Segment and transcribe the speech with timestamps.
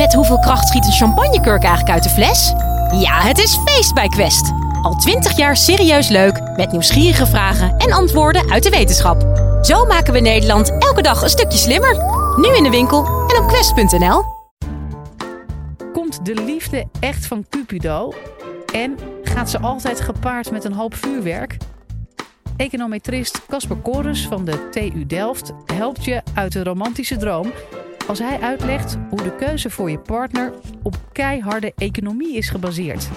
[0.00, 2.52] Met hoeveel kracht schiet een champagnekurk eigenlijk uit de fles?
[3.00, 4.52] Ja, het is feest bij Quest.
[4.82, 9.22] Al twintig jaar serieus leuk, met nieuwsgierige vragen en antwoorden uit de wetenschap.
[9.62, 11.96] Zo maken we Nederland elke dag een stukje slimmer.
[12.36, 14.24] Nu in de winkel en op quest.nl.
[15.92, 18.12] Komt de liefde echt van Cupido?
[18.74, 21.56] En gaat ze altijd gepaard met een hoop vuurwerk?
[22.56, 27.52] Econometrist Casper Corus van de TU Delft helpt je uit de romantische droom
[28.06, 33.08] als hij uitlegt hoe de keuze voor je partner op keiharde economie is gebaseerd.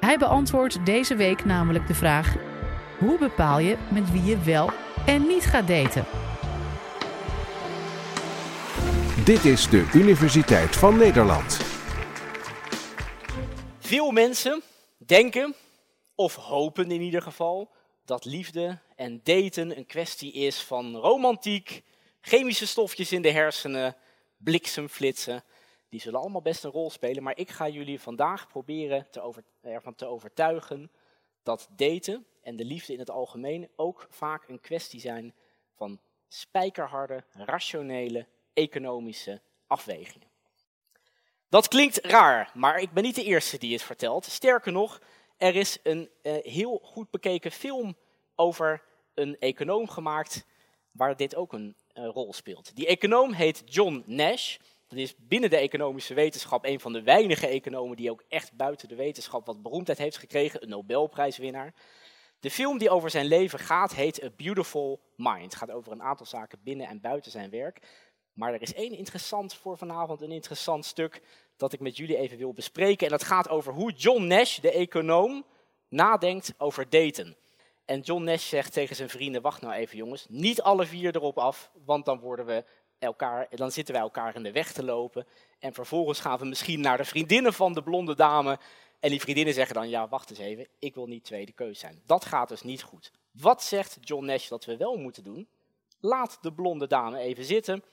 [0.00, 2.36] Hij beantwoordt deze week namelijk de vraag:
[2.98, 4.70] hoe bepaal je met wie je wel
[5.06, 6.04] en niet gaat daten?
[9.24, 11.60] Dit is de Universiteit van Nederland.
[13.78, 14.62] Veel mensen
[14.96, 15.54] denken,
[16.14, 17.70] of hopen in ieder geval,
[18.04, 21.82] dat liefde en daten een kwestie is van romantiek,
[22.20, 23.96] chemische stofjes in de hersenen,
[24.38, 25.44] bliksemflitsen.
[25.88, 29.44] Die zullen allemaal best een rol spelen, maar ik ga jullie vandaag proberen te over,
[29.60, 30.90] ervan te overtuigen
[31.42, 35.34] dat daten en de liefde in het algemeen ook vaak een kwestie zijn
[35.74, 40.28] van spijkerharde, rationele, economische afwegingen.
[41.48, 44.24] Dat klinkt raar, maar ik ben niet de eerste die het vertelt.
[44.24, 45.00] Sterker nog,
[45.36, 47.96] er is een uh, heel goed bekeken film
[48.34, 48.82] over
[49.14, 50.46] een econoom gemaakt
[50.90, 52.76] waar dit ook een rol speelt.
[52.76, 54.56] Die econoom heet John Nash.
[54.86, 58.88] Dat is binnen de economische wetenschap een van de weinige economen die ook echt buiten
[58.88, 61.74] de wetenschap wat beroemdheid heeft gekregen, een Nobelprijswinnaar.
[62.40, 65.42] De film die over zijn leven gaat heet A Beautiful Mind.
[65.42, 67.80] Het gaat over een aantal zaken binnen en buiten zijn werk.
[68.32, 71.22] Maar er is één interessant voor vanavond, een interessant stuk
[71.56, 73.06] dat ik met jullie even wil bespreken.
[73.06, 75.44] En dat gaat over hoe John Nash, de econoom,
[75.88, 77.36] nadenkt over daten.
[77.88, 81.38] En John Nash zegt tegen zijn vrienden, wacht nou even jongens, niet alle vier erop
[81.38, 82.64] af, want dan, worden we
[82.98, 85.26] elkaar, dan zitten wij elkaar in de weg te lopen.
[85.58, 88.58] En vervolgens gaan we misschien naar de vriendinnen van de blonde dame.
[89.00, 92.02] En die vriendinnen zeggen dan, ja wacht eens even, ik wil niet tweede keus zijn.
[92.06, 93.12] Dat gaat dus niet goed.
[93.30, 95.48] Wat zegt John Nash dat we wel moeten doen?
[96.00, 97.84] Laat de blonde dame even zitten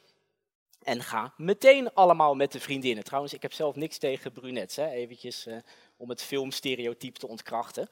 [0.84, 3.04] en ga meteen allemaal met de vriendinnen.
[3.04, 4.90] Trouwens, ik heb zelf niks tegen brunettes, hè?
[4.90, 5.56] eventjes uh,
[5.98, 7.90] om het filmstereotype te ontkrachten.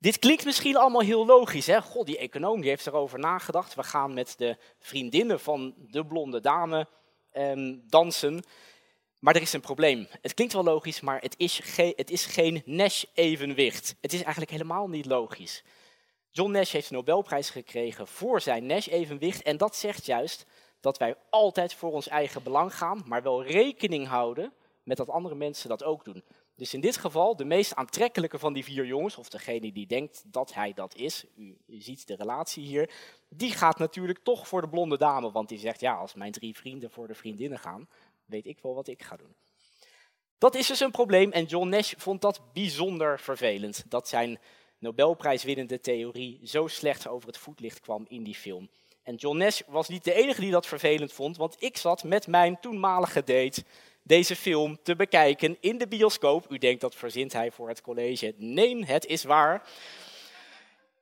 [0.00, 1.66] Dit klinkt misschien allemaal heel logisch.
[1.66, 1.82] Hè?
[1.82, 3.74] God, die econoom die heeft erover nagedacht.
[3.74, 6.88] We gaan met de vriendinnen van de blonde dame
[7.30, 8.42] eh, dansen.
[9.18, 10.08] Maar er is een probleem.
[10.22, 13.94] Het klinkt wel logisch, maar het is, het is geen Nash-evenwicht.
[14.00, 15.64] Het is eigenlijk helemaal niet logisch.
[16.30, 19.42] John Nash heeft de Nobelprijs gekregen voor zijn Nash-evenwicht.
[19.42, 20.46] En dat zegt juist
[20.80, 25.34] dat wij altijd voor ons eigen belang gaan, maar wel rekening houden met dat andere
[25.34, 26.24] mensen dat ook doen.
[26.58, 30.22] Dus in dit geval, de meest aantrekkelijke van die vier jongens, of degene die denkt
[30.26, 32.90] dat hij dat is, u, ziet de relatie hier,
[33.28, 36.56] die gaat natuurlijk toch voor de blonde dame, want die zegt, ja, als mijn drie
[36.56, 37.88] vrienden voor de vriendinnen gaan,
[38.24, 39.34] weet ik wel wat ik ga doen.
[40.38, 44.38] Dat is dus een probleem en John Nash vond dat bijzonder vervelend, dat zijn
[44.78, 48.68] Nobelprijswinnende theorie zo slecht over het voetlicht kwam in die film.
[49.02, 52.26] En John Nash was niet de enige die dat vervelend vond, want ik zat met
[52.26, 53.64] mijn toenmalige date
[54.08, 56.46] deze film te bekijken in de bioscoop.
[56.50, 58.34] U denkt dat verzint hij voor het college.
[58.36, 59.68] Nee, het is waar.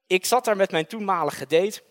[0.07, 1.83] Ik zat daar met mijn toenmalige date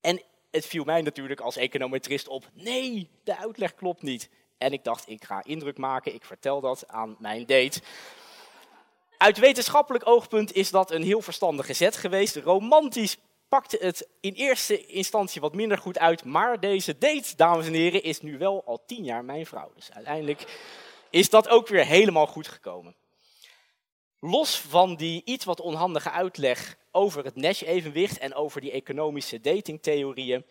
[0.00, 2.50] en het viel mij natuurlijk als econometrist op.
[2.54, 4.28] Nee, de uitleg klopt niet.
[4.58, 7.80] En ik dacht, ik ga indruk maken, ik vertel dat aan mijn date.
[9.16, 12.36] Uit wetenschappelijk oogpunt is dat een heel verstandige zet geweest.
[12.36, 13.16] Romantisch
[13.52, 16.24] pakte het in eerste instantie wat minder goed uit.
[16.24, 19.72] Maar deze date, dames en heren, is nu wel al tien jaar mijn vrouw.
[19.74, 20.60] Dus uiteindelijk
[21.10, 22.94] is dat ook weer helemaal goed gekomen.
[24.20, 30.44] Los van die iets wat onhandige uitleg over het Nash-evenwicht en over die economische datingtheorieën,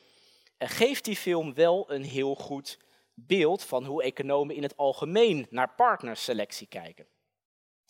[0.57, 2.79] eh, geeft die film wel een heel goed
[3.13, 7.06] beeld van hoe economen in het algemeen naar partnerselectie kijken.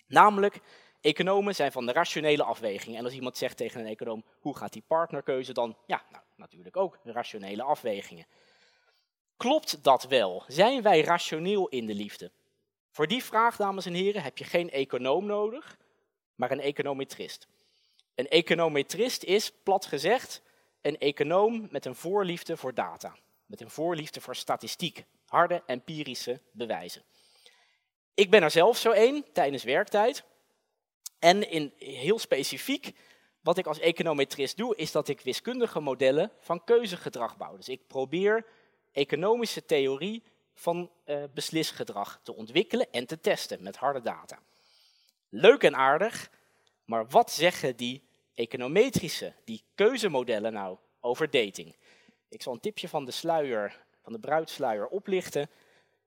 [0.08, 0.60] Namelijk
[1.02, 2.98] Economen zijn van de rationele afweging.
[2.98, 5.78] En als iemand zegt tegen een econoom, hoe gaat die partnerkeuze dan?
[5.86, 8.26] Ja, nou, natuurlijk ook rationele afwegingen.
[9.38, 10.44] Klopt dat wel?
[10.48, 12.32] Zijn wij rationeel in de liefde?
[12.92, 15.78] Voor die vraag, dames en heren, heb je geen econoom nodig,
[16.36, 17.48] maar een econometrist.
[18.16, 20.42] Een econometrist is, plat gezegd,
[20.82, 23.16] een econoom met een voorliefde voor data.
[23.46, 27.04] Met een voorliefde voor statistiek, harde empirische bewijzen.
[28.14, 30.24] Ik ben er zelf zo één tijdens werktijd.
[31.22, 32.94] En in, heel specifiek,
[33.42, 37.56] wat ik als econometrist doe, is dat ik wiskundige modellen van keuzegedrag bouw.
[37.56, 38.46] Dus ik probeer
[38.92, 40.24] economische theorie
[40.54, 44.40] van uh, beslisgedrag te ontwikkelen en te testen met harde data.
[45.30, 46.32] Leuk en aardig,
[46.86, 48.04] maar wat zeggen die
[48.34, 51.76] econometrische, die keuzemodellen nou over dating?
[52.30, 55.50] Ik zal een tipje van de sluier, van de bruidsluier oplichten.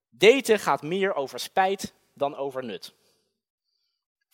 [0.09, 2.95] Daten gaat meer over spijt dan over nut.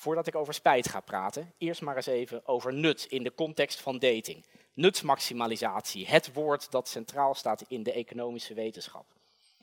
[0.00, 3.80] Voordat ik over spijt ga praten, eerst maar eens even over nut in de context
[3.80, 4.44] van dating.
[4.72, 9.06] Nutsmaximalisatie, het woord dat centraal staat in de economische wetenschap.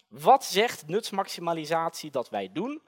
[0.07, 2.81] Wat zegt nutsmaximalisatie dat wij doen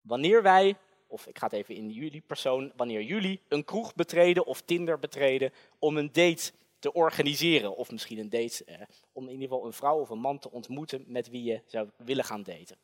[0.00, 4.46] wanneer wij, of ik ga het even in jullie persoon, wanneer jullie een kroeg betreden
[4.46, 7.76] of Tinder betreden om een date te organiseren.
[7.76, 8.80] Of misschien een date eh,
[9.12, 11.88] om in ieder geval een vrouw of een man te ontmoeten met wie je zou
[11.96, 12.76] willen gaan daten.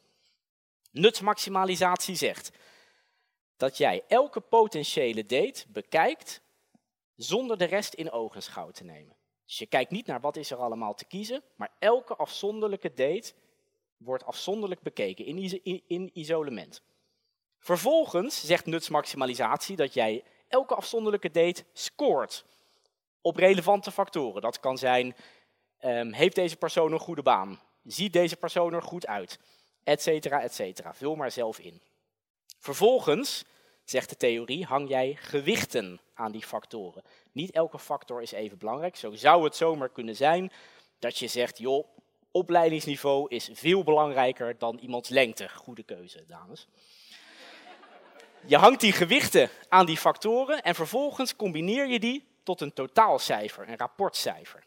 [0.91, 2.51] Nutsmaximalisatie zegt
[3.57, 6.41] dat jij elke potentiële date bekijkt
[7.17, 9.17] zonder de rest in ogenschouw te nemen.
[9.47, 13.33] Dus je kijkt niet naar wat is er allemaal te kiezen, maar elke afzonderlijke date
[13.97, 15.25] wordt afzonderlijk bekeken
[15.87, 16.83] in, isolement.
[17.59, 22.45] Vervolgens zegt nutsmaximalisatie dat jij elke afzonderlijke date scoort
[23.21, 24.43] op relevante factoren.
[24.43, 25.17] Dat kan zijn,
[25.85, 27.61] um, heeft deze persoon een goede baan?
[27.85, 29.39] Ziet deze persoon er goed uit?
[29.85, 30.95] Etcetera, etcetera.
[30.95, 31.83] Vul maar zelf in.
[32.67, 33.45] Vervolgens,
[33.85, 37.03] zegt de theorie, hang jij gewichten aan die factoren.
[37.33, 38.97] Niet elke factor is even belangrijk.
[38.97, 40.53] Zo zou het zomaar kunnen zijn
[40.99, 41.87] dat je zegt, joh,
[42.31, 45.49] opleidingsniveau is veel belangrijker dan iemands lengte.
[45.49, 46.69] Goede keuze, dames.
[48.47, 53.69] Je hangt die gewichten aan die factoren en vervolgens combineer je die tot een totaalcijfer,
[53.69, 54.63] een rapportcijfer.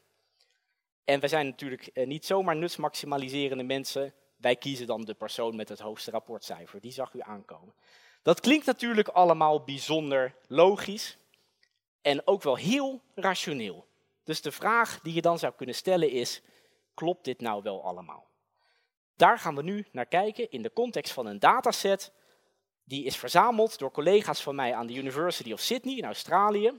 [1.04, 4.14] En we zijn natuurlijk eh, niet zomaar nutsmaximaliserende mensen.
[4.40, 6.82] Wij kiezen dan de persoon met het hoogste rapportcijfer.
[6.82, 7.74] Die zag u aankomen.
[8.22, 11.18] Dat klinkt natuurlijk allemaal bijzonder logisch
[12.02, 13.88] en ook wel heel rationeel.
[14.24, 16.42] Dus de vraag die je dan zou kunnen stellen is,
[16.94, 18.28] klopt dit nou wel allemaal?
[19.16, 22.12] Daar gaan we nu naar kijken in de context van een dataset
[22.84, 26.74] die is verzameld door collega's van mij aan de University of Sydney in Australië.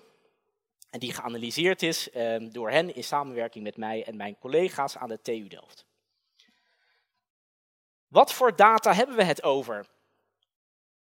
[0.90, 5.08] En die geanalyseerd is ehm, door hen in samenwerking met mij en mijn collega's aan
[5.08, 5.84] de TU Delft.
[8.10, 9.86] Wat voor data hebben we het over?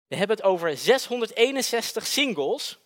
[0.06, 2.78] We hebben het over 661 singles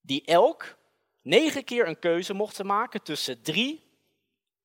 [0.00, 0.76] die elk
[1.22, 3.90] negen keer een keuze mochten maken tussen drie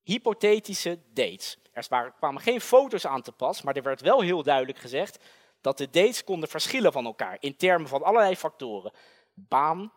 [0.02, 1.58] hypothetische dates.
[1.72, 5.18] Er kwamen geen foto's aan te pas, maar er werd wel heel duidelijk gezegd
[5.60, 8.92] dat de dates konden verschillen van elkaar in termen van allerlei factoren.
[9.34, 9.92] Baan,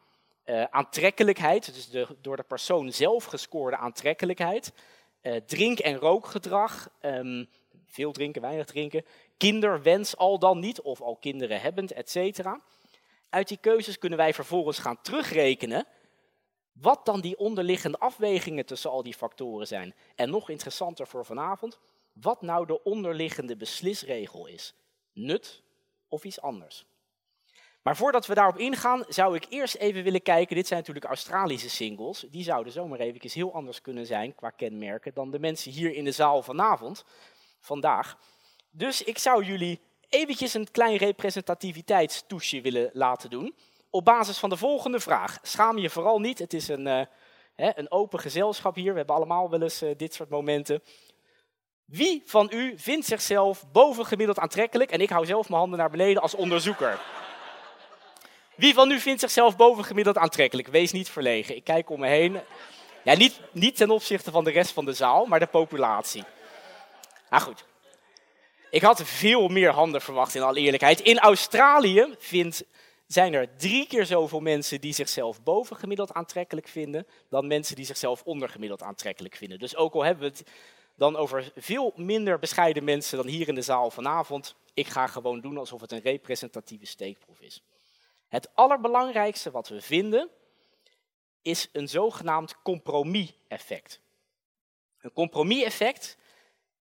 [0.45, 4.74] uh, aantrekkelijkheid, dus de, door de persoon zelf gescoorde aantrekkelijkheid,
[5.21, 7.50] uh, drink- en rookgedrag, um,
[7.92, 9.06] veel drinken, weinig drinken,
[9.38, 12.40] kinderwens al dan niet, of al kinderen hebbend, etc.
[13.30, 15.86] Uit die keuzes kunnen wij vervolgens gaan terugrekenen
[16.72, 19.96] wat dan die onderliggende afwegingen tussen al die factoren zijn.
[20.16, 21.80] En nog interessanter voor vanavond,
[22.14, 24.74] wat nou de onderliggende beslisregel is.
[25.14, 25.64] Nut
[26.08, 26.86] of iets anders.
[27.82, 30.56] Maar voordat we daarop ingaan, zou ik eerst even willen kijken.
[30.56, 32.26] Dit zijn natuurlijk Australische singles.
[32.30, 36.04] Die zouden zomaar even heel anders kunnen zijn qua kenmerken dan de mensen hier in
[36.04, 37.06] de zaal vanavond,
[37.62, 38.18] vandaag.
[38.69, 39.80] Dus ik zou jullie
[40.10, 43.56] eventjes een klein representativiteitstoesje willen laten doen.
[43.90, 45.40] Op basis van de volgende vraag.
[45.42, 47.02] Schaam je vooral niet, het is een, uh,
[47.56, 48.92] hè, een open gezelschap hier.
[48.92, 50.84] We hebben allemaal wel eens uh, dit soort momenten.
[51.86, 54.92] Wie van u vindt zichzelf bovengemiddeld aantrekkelijk?
[54.92, 57.00] En ik hou zelf mijn handen naar beneden als onderzoeker.
[58.56, 60.68] Wie van u vindt zichzelf bovengemiddeld aantrekkelijk?
[60.68, 61.56] Wees niet verlegen.
[61.56, 62.40] Ik kijk om me heen.
[63.04, 66.24] Ja, niet, niet ten opzichte van de rest van de zaal, maar de populatie.
[67.31, 67.66] Nou goed.
[68.69, 71.00] Ik had veel meer handen verwacht, in alle eerlijkheid.
[71.00, 72.63] In Australië vindt,
[73.08, 78.24] zijn er drie keer zoveel mensen die zichzelf bovengemiddeld aantrekkelijk vinden, dan mensen die zichzelf
[78.24, 79.60] ondergemiddeld aantrekkelijk vinden.
[79.60, 80.50] Dus ook al hebben we het
[80.96, 85.41] dan over veel minder bescheiden mensen dan hier in de zaal vanavond, ik ga gewoon
[85.41, 87.63] doen alsof het een representatieve steekproef is.
[88.27, 90.29] Het allerbelangrijkste wat we vinden
[91.41, 94.00] is een zogenaamd compromis-effect.
[95.01, 96.17] Een compromis-effect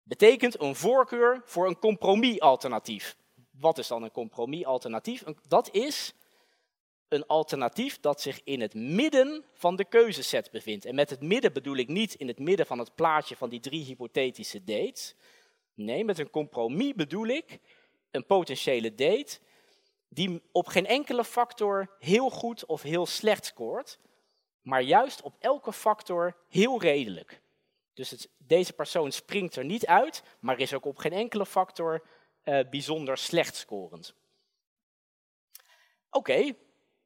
[0.06, 3.16] betekent een voorkeur voor een compromis-alternatief.
[3.50, 5.24] Wat is dan een compromis-alternatief?
[5.48, 6.14] Dat is
[7.08, 10.84] een alternatief dat zich in het midden van de keuzeset bevindt.
[10.84, 13.60] En met het midden bedoel ik niet in het midden van het plaatje van die
[13.60, 15.14] drie hypothetische dates.
[15.74, 17.58] Nee, met een compromis bedoel ik
[18.10, 19.38] een potentiële date
[20.08, 23.98] die op geen enkele factor heel goed of heel slecht scoort,
[24.62, 27.40] maar juist op elke factor heel redelijk.
[27.96, 32.02] Dus deze persoon springt er niet uit, maar is ook op geen enkele factor
[32.44, 34.14] uh, bijzonder slecht scorend.
[36.10, 36.52] Oké,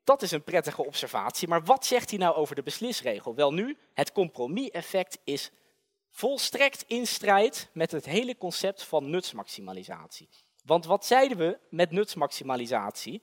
[0.05, 3.35] dat is een prettige observatie, maar wat zegt hij nou over de beslisregel?
[3.35, 5.51] Wel nu, het compromis-effect is
[6.11, 10.29] volstrekt in strijd met het hele concept van nutsmaximalisatie.
[10.65, 13.23] Want wat zeiden we met nutsmaximalisatie?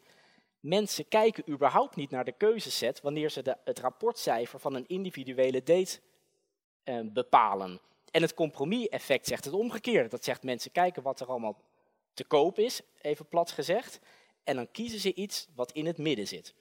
[0.59, 5.63] Mensen kijken überhaupt niet naar de keuzeset wanneer ze de, het rapportcijfer van een individuele
[5.63, 5.99] date
[6.87, 7.79] eh, bepalen.
[8.11, 10.09] En het compromis-effect zegt het omgekeerde.
[10.09, 11.61] Dat zegt mensen kijken wat er allemaal
[12.13, 13.99] te koop is, even plat gezegd.
[14.43, 16.53] En dan kiezen ze iets wat in het midden zit.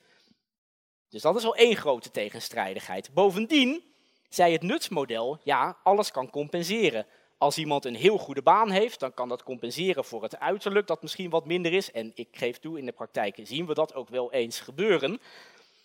[1.08, 3.14] Dus dat is al één grote tegenstrijdigheid.
[3.14, 3.84] Bovendien
[4.28, 7.06] zei het nutsmodel, ja, alles kan compenseren.
[7.38, 11.02] Als iemand een heel goede baan heeft, dan kan dat compenseren voor het uiterlijk dat
[11.02, 11.90] misschien wat minder is.
[11.90, 15.20] En ik geef toe, in de praktijk zien we dat ook wel eens gebeuren.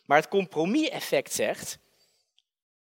[0.05, 1.79] Maar het compromis-effect zegt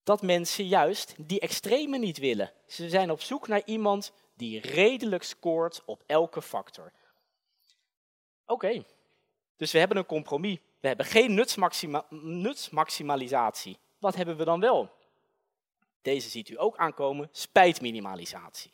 [0.08, 2.52] dat mensen juist die extreme niet willen.
[2.68, 6.92] Ze zijn op zoek naar iemand die redelijk scoort op elke factor.
[8.46, 8.86] Oké,
[9.58, 10.60] dus we hebben een compromis.
[10.80, 13.78] We hebben geen nutsmaxima nutsmaximalisatie.
[14.00, 14.92] Wat hebben we dan wel?
[16.02, 18.72] Deze ziet u ook aankomen, spijtminimalisatie.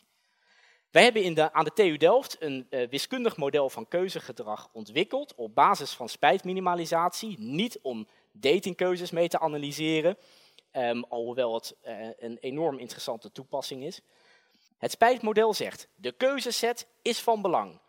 [0.92, 5.36] Wij hebben in de, aan de TU Delft een uh, wiskundig model van keuzegedrag ontwikkeld
[5.36, 7.40] op basis van spijtminimalisatie.
[7.40, 10.18] Niet om datingkeuzes mee te analyseren,
[10.74, 14.01] um, alhoewel het uh, een enorm interessante toepassing is.
[14.77, 17.82] Het spijtmodel zegt, de keuzeset is van belang.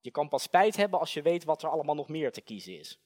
[0.00, 2.78] Je kan pas spijt hebben als je weet wat er allemaal nog meer te kiezen
[2.78, 2.98] is.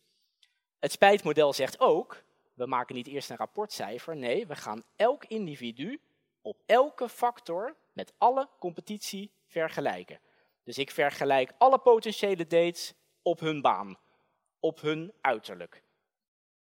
[0.79, 2.23] Het spijtmodel zegt ook,
[2.55, 6.01] we maken niet eerst een rapportcijfer, nee, we gaan elk individu
[6.43, 10.21] op elke factor met alle competitie vergelijken.
[10.65, 13.99] Dus ik vergelijk alle potentiële dates op hun baan,
[14.61, 15.83] op hun uiterlijk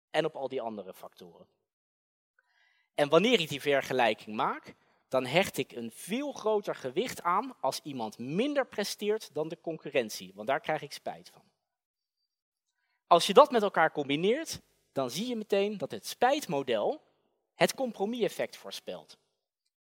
[0.09, 1.47] en op al die andere factoren.
[2.99, 4.73] En wanneer ik die vergelijking maak,
[5.07, 10.31] dan hecht ik een veel groter gewicht aan als iemand minder presteert dan de concurrentie,
[10.35, 11.41] want daar krijg ik spijt van.
[13.07, 17.01] Als je dat met elkaar combineert, dan zie je meteen dat het spijtmodel
[17.55, 19.17] het compromis-effect voorspelt.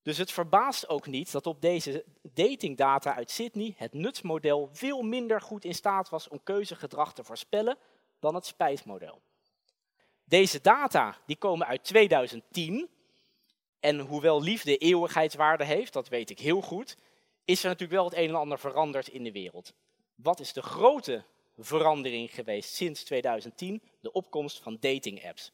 [0.02, 5.42] Dus het verbaast ook niet dat op deze datingdata uit Sydney het nutsmodel veel minder
[5.42, 7.78] goed in staat was om keuzegedrag te voorspellen
[8.20, 9.22] dan het spijtmodel.
[10.24, 12.90] Deze data die komen uit 2010
[13.86, 16.98] en hoewel liefde eeuwigheidswaarde heeft, dat weet ik heel goed,
[17.46, 19.74] is er natuurlijk wel het een en ander veranderd in de wereld.
[20.16, 21.24] Wat is de grote
[21.58, 25.52] verandering geweest sinds 2010, de opkomst van dating apps.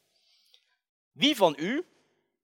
[1.12, 1.84] Wie van u,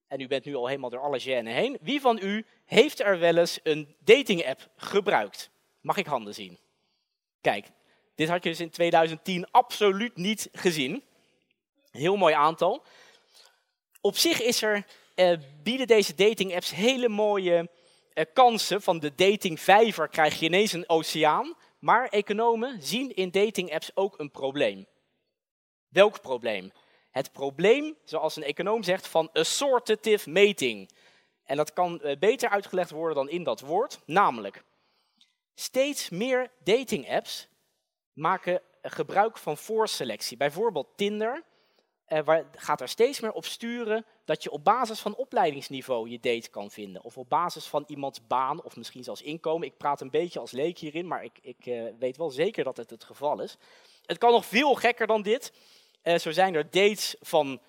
[0.07, 3.19] en u bent nu al helemaal door alle genen heen, wie van u heeft er
[3.19, 5.51] wel eens een dating app gebruikt?
[5.81, 6.59] Mag ik handen zien?
[7.41, 7.67] Kijk,
[8.15, 11.03] dit had je dus in 2010 absoluut niet gezien.
[11.91, 12.85] Heel mooi aantal.
[14.01, 14.87] Op zich is er,
[15.19, 17.71] eh, bieden deze dating apps hele mooie
[18.13, 18.83] eh, kansen.
[18.83, 21.55] Van de dating vijver krijg je ineens een oceaan.
[21.79, 24.87] Maar economen zien in dating apps ook een probleem.
[25.89, 26.73] Welk probleem?
[27.11, 30.91] Het probleem, zoals een econoom zegt, van assortative mating.
[31.45, 34.01] En dat kan eh, beter uitgelegd worden dan in dat woord.
[34.05, 34.65] Namelijk,
[35.55, 37.49] steeds meer dating apps
[38.13, 40.37] maken gebruik van voorselectie.
[40.37, 41.45] Bijvoorbeeld Tinder
[42.09, 46.21] uh, waar, gaat er steeds meer op sturen dat je op basis van opleidingsniveau je
[46.21, 47.05] date kan vinden.
[47.05, 49.67] Of op basis van iemands baan of misschien zelfs inkomen.
[49.67, 52.77] Ik praat een beetje als leek hierin, maar ik, ik uh, weet wel zeker dat
[52.77, 53.57] het het geval is.
[54.07, 55.53] Het kan nog veel gekker dan dit.
[56.03, 57.61] Uh, zo zijn er dates van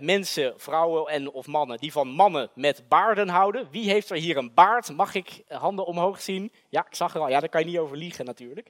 [0.00, 3.68] mensen, vrouwen en of mannen, die van mannen met baarden houden.
[3.70, 4.92] Wie heeft er hier een baard?
[4.92, 6.52] Mag ik handen omhoog zien?
[6.68, 7.28] Ja, ik zag er al.
[7.28, 8.68] Ja, daar kan je niet over liegen natuurlijk.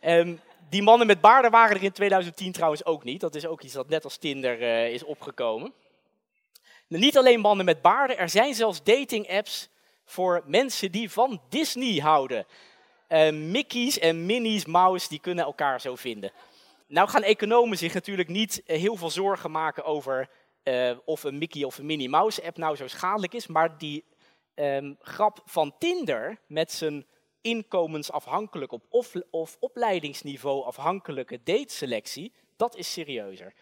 [0.00, 3.20] Um, die mannen met baarden waren er in 2010 trouwens ook niet.
[3.20, 5.72] Dat is ook iets dat net als Tinder is opgekomen.
[6.88, 9.68] Niet alleen mannen met baarden, er zijn zelfs dating apps
[10.04, 12.46] voor mensen die van Disney houden.
[13.08, 16.32] Uh, Mickey's en Minnie's Mouse, die kunnen elkaar zo vinden.
[16.86, 20.28] Nou gaan economen zich natuurlijk niet uh, heel veel zorgen maken over
[20.64, 23.46] uh, of een Mickey of een Minnie Mouse app nou zo schadelijk is.
[23.46, 24.04] Maar die
[24.54, 27.06] um, grap van Tinder met zijn
[27.40, 33.54] inkomensafhankelijk op of, of opleidingsniveau afhankelijke dateselectie, dat is serieuzer.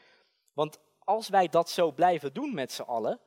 [0.52, 0.78] Want
[1.12, 3.20] als wij dat zo blijven doen met z'n allen,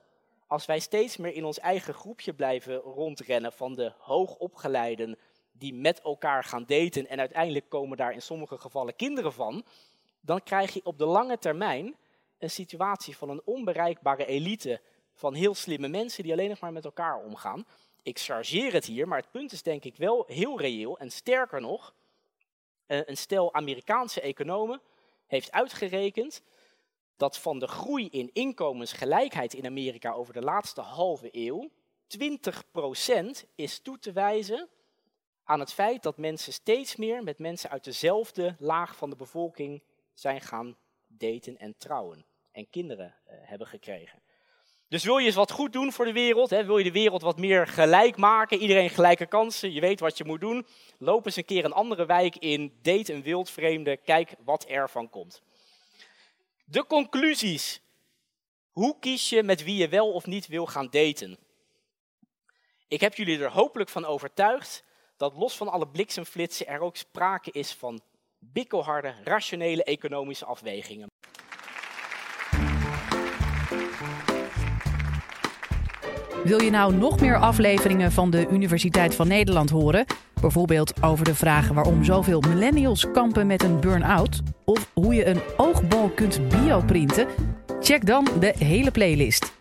[0.47, 5.17] als wij steeds meer in ons eigen groepje blijven rondrennen van de hoogopgeleiden
[5.51, 9.65] die met elkaar gaan daten en uiteindelijk komen daar in sommige gevallen kinderen van,
[10.21, 11.95] dan krijg je op de lange termijn
[12.37, 14.81] een situatie van een onbereikbare elite
[15.13, 17.65] van heel slimme mensen die alleen nog maar met elkaar omgaan
[18.05, 20.97] ik chargeer het hier, maar het punt is denk ik wel heel reëel.
[20.97, 21.93] En sterker nog,
[22.85, 24.81] eh, een stel Amerikaanse economen
[25.27, 26.43] heeft uitgerekend
[27.17, 31.69] dat van de groei in inkomensgelijkheid in Amerika over de laatste halve eeuw
[32.07, 34.69] 20% is toe te wijzen
[35.43, 39.83] aan het feit dat mensen steeds meer met mensen uit dezelfde laag van de bevolking
[40.13, 44.23] zijn gaan daten en trouwen en kinderen uh, hebben gekregen.
[44.87, 47.21] Dus wil je eens wat goed doen voor de wereld, hè, wil je de wereld
[47.21, 50.65] wat meer gelijk maken, iedereen gelijke kansen, je weet wat je moet doen,
[50.97, 55.09] loop eens een keer een andere wijk in, date een wildvreemde, kijk wat er van
[55.09, 55.41] komt.
[56.67, 57.81] De conclusies.
[58.71, 61.37] Hoe kies je met wie je wel of niet wil gaan daten?
[62.87, 64.83] Ik heb jullie er hopelijk van overtuigd
[65.17, 68.01] dat los van alle bliksemflitsen er ook sprake is van
[68.39, 71.07] bikkelharde, rationele economische afwegingen.
[76.45, 80.05] Wil je nou nog meer afleveringen van de Universiteit van Nederland horen?
[80.41, 84.41] Bijvoorbeeld over de vraag waarom zoveel millennials kampen met een burn-out?
[84.65, 87.27] Of hoe je een oogbal kunt bioprinten?
[87.79, 89.53] Check dan de hele playlist.